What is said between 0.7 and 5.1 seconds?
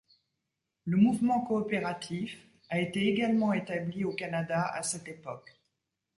Le mouvement coopératif a été également établi au Canada à cette